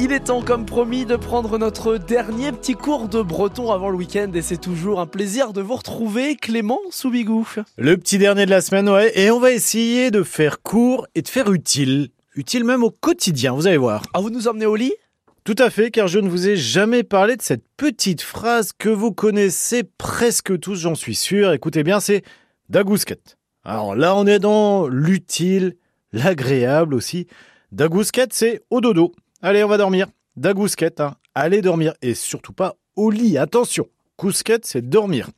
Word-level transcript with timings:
Il 0.00 0.12
est 0.12 0.26
temps, 0.26 0.42
comme 0.42 0.64
promis, 0.64 1.06
de 1.06 1.16
prendre 1.16 1.58
notre 1.58 1.96
dernier 1.96 2.52
petit 2.52 2.74
cours 2.74 3.08
de 3.08 3.20
breton 3.20 3.72
avant 3.72 3.90
le 3.90 3.96
week-end 3.96 4.30
et 4.32 4.42
c'est 4.42 4.60
toujours 4.60 5.00
un 5.00 5.06
plaisir 5.06 5.52
de 5.52 5.60
vous 5.60 5.74
retrouver, 5.74 6.36
Clément 6.36 6.78
Soubigou. 6.90 7.48
Le 7.76 7.96
petit 7.96 8.16
dernier 8.16 8.46
de 8.46 8.50
la 8.50 8.60
semaine, 8.60 8.88
ouais, 8.88 9.10
et 9.18 9.32
on 9.32 9.40
va 9.40 9.50
essayer 9.50 10.12
de 10.12 10.22
faire 10.22 10.62
court 10.62 11.08
et 11.16 11.22
de 11.22 11.28
faire 11.28 11.50
utile. 11.50 12.10
Utile 12.36 12.62
même 12.62 12.84
au 12.84 12.92
quotidien, 12.92 13.52
vous 13.54 13.66
allez 13.66 13.76
voir. 13.76 14.04
Ah, 14.14 14.20
vous 14.20 14.30
nous 14.30 14.46
emmenez 14.46 14.66
au 14.66 14.76
lit? 14.76 14.94
Tout 15.42 15.56
à 15.58 15.68
fait, 15.68 15.90
car 15.90 16.06
je 16.06 16.20
ne 16.20 16.28
vous 16.28 16.46
ai 16.46 16.54
jamais 16.54 17.02
parlé 17.02 17.34
de 17.34 17.42
cette 17.42 17.64
petite 17.76 18.22
phrase 18.22 18.70
que 18.70 18.88
vous 18.88 19.10
connaissez 19.10 19.82
presque 19.82 20.60
tous, 20.60 20.76
j'en 20.76 20.94
suis 20.94 21.16
sûr. 21.16 21.52
Écoutez 21.52 21.82
bien, 21.82 21.98
c'est 21.98 22.22
dagousquette. 22.68 23.36
Alors 23.64 23.96
là, 23.96 24.14
on 24.14 24.28
est 24.28 24.38
dans 24.38 24.86
l'utile, 24.86 25.74
l'agréable 26.12 26.94
aussi. 26.94 27.26
Dagousquette, 27.72 28.32
c'est 28.32 28.62
au 28.70 28.80
dodo. 28.80 29.12
Allez, 29.40 29.62
on 29.62 29.68
va 29.68 29.78
dormir. 29.78 30.08
Dagousquette, 30.36 31.00
hein. 31.00 31.14
allez 31.34 31.62
dormir. 31.62 31.94
Et 32.02 32.14
surtout 32.14 32.52
pas 32.52 32.74
au 32.96 33.10
lit, 33.10 33.38
attention. 33.38 33.86
Cousquette, 34.16 34.66
c'est 34.66 34.88
dormir. 34.88 35.30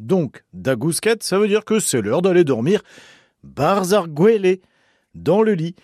Donc, 0.00 0.44
dagousquette, 0.52 1.22
ça 1.22 1.38
veut 1.38 1.46
dire 1.46 1.64
que 1.64 1.78
c'est 1.78 2.00
l'heure 2.02 2.20
d'aller 2.20 2.42
dormir. 2.42 2.82
Barzarguele, 3.44 4.58
dans 5.14 5.42
le 5.42 5.54
lit. 5.54 5.76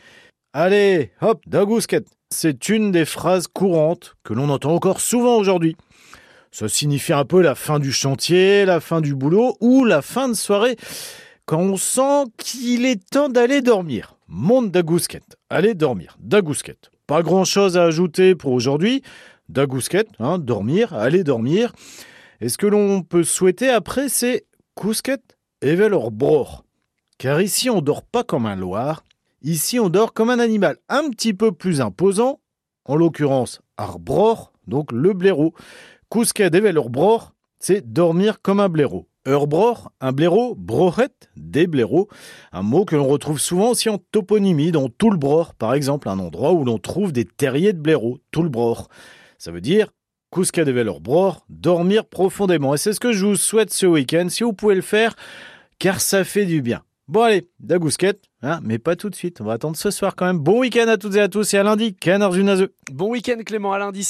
Allez, 0.53 1.13
hop, 1.21 1.43
dagousquette. 1.47 2.09
C'est 2.31 2.69
une 2.69 2.91
des 2.91 3.05
phrases 3.05 3.47
courantes 3.47 4.17
que 4.25 4.33
l'on 4.33 4.51
entend 4.51 4.75
encore 4.75 5.01
souvent 5.01 5.37
aujourd'hui. 5.37 5.77
Ça 6.51 6.69
signifie 6.69 7.13
un 7.13 7.25
peu 7.25 7.41
la 7.41 7.55
fin 7.55 7.79
du 7.79 7.93
chantier, 7.93 8.65
la 8.65 8.81
fin 8.81 9.01
du 9.01 9.15
boulot 9.15 9.57
ou 9.61 9.85
la 9.85 10.03
fin 10.03 10.29
de 10.29 10.35
soirée 10.35 10.77
quand 11.47 11.61
on 11.61 11.77
sent 11.77 12.25
qu'il 12.37 12.85
est 12.85 13.09
temps 13.11 13.29
d'aller 13.29 13.63
dormir. 13.63 14.17
Monte 14.27 14.73
dagousquette. 14.73 15.37
Allez 15.49 15.75
dormir. 15.75 16.17
Dagousquette. 16.21 16.91
Pas 17.11 17.25
grand 17.25 17.45
chose 17.45 17.77
à 17.77 17.83
ajouter 17.83 18.37
pour 18.37 18.53
aujourd'hui. 18.53 19.03
Dagousquette, 19.49 20.11
hein, 20.21 20.39
dormir, 20.39 20.95
aller 20.95 21.25
dormir. 21.25 21.73
Et 22.41 22.49
ce 22.49 22.57
que 22.57 22.69
l'on 22.69 23.03
peut 23.03 23.25
souhaiter 23.25 23.69
après, 23.69 24.09
c'est 24.09 24.47
cousquette 24.77 25.37
et 25.61 25.75
bror. 26.13 26.65
Car 27.19 27.43
ici, 27.43 27.69
on 27.69 27.81
dort 27.81 28.05
pas 28.05 28.23
comme 28.23 28.47
un 28.47 28.55
loir. 28.55 29.03
Ici, 29.43 29.81
on 29.81 29.89
dort 29.89 30.13
comme 30.13 30.31
un 30.31 30.39
animal 30.39 30.77
un 30.89 31.11
petit 31.11 31.35
peu 31.35 31.51
plus 31.51 31.81
imposant. 31.81 32.39
En 32.85 32.95
l'occurrence, 32.95 33.61
arbror, 33.77 34.53
donc 34.69 34.93
le 34.93 35.13
blaireau. 35.13 35.53
Cousquette 36.11 36.55
et 36.55 36.73
bror, 36.73 37.33
c'est 37.59 37.93
dormir 37.93 38.41
comme 38.41 38.61
un 38.61 38.69
blaireau. 38.69 39.10
Heurbror, 39.29 39.93
un 40.01 40.13
blaireau, 40.13 40.55
broret, 40.55 41.11
des 41.37 41.67
blaireaux, 41.67 42.09
un 42.53 42.63
mot 42.63 42.85
que 42.85 42.97
l'on 42.97 43.07
retrouve 43.07 43.39
souvent 43.39 43.71
aussi 43.71 43.89
en 43.89 43.99
toponymie, 43.99 44.73
dans 44.73 44.89
Toulbror, 44.89 45.55
par 45.55 45.75
exemple, 45.75 46.09
un 46.09 46.19
endroit 46.19 46.53
où 46.53 46.65
l'on 46.65 46.79
trouve 46.79 47.13
des 47.13 47.27
terriers 47.27 47.73
de 47.73 47.81
blaireaux, 47.81 48.19
Toulbror. 48.31 48.89
Ça 49.39 49.53
veut 49.53 49.61
dire 49.61 49.91
Kuska 50.31 50.65
de 50.65 50.99
bror, 51.01 51.45
dormir 51.49 52.07
profondément. 52.07 52.75
Et 52.75 52.79
c'est 52.79 52.93
ce 52.93 53.01
que 53.01 53.13
je 53.13 53.27
vous 53.27 53.37
souhaite 53.37 53.73
ce 53.73 53.87
week-end, 53.87 54.29
si 54.29 54.45
vous 54.45 54.53
pouvez 54.53 54.77
le 54.77 54.81
faire, 54.81 55.17
car 55.79 56.01
ça 56.01 56.25
fait 56.25 56.47
du 56.47 56.63
bien. 56.63 56.83
Bon 57.09 57.23
allez, 57.23 57.49
dagousquette, 57.59 58.23
hein, 58.43 58.61
mais 58.63 58.79
pas 58.79 58.95
tout 58.95 59.11
de 59.11 59.17
suite, 59.17 59.41
on 59.41 59.45
va 59.45 59.55
attendre 59.55 59.77
ce 59.77 59.91
soir 59.91 60.15
quand 60.15 60.27
même. 60.27 60.39
Bon 60.39 60.61
week-end 60.61 60.87
à 60.87 60.97
toutes 60.97 61.17
et 61.17 61.21
à 61.21 61.29
tous 61.29 61.53
et 61.53 61.59
à 61.59 61.65
lundi, 61.65 61.95
canard 61.95 62.33
Bon 62.93 63.11
week-end 63.11 63.39
Clément, 63.45 63.73
à 63.73 63.79
lundi. 63.81 64.05